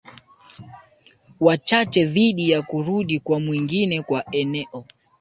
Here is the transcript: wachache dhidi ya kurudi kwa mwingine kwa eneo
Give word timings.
wachache 1.39 2.05
dhidi 2.05 2.49
ya 2.49 2.61
kurudi 2.61 3.19
kwa 3.19 3.39
mwingine 3.39 4.01
kwa 4.03 4.31
eneo 4.35 4.85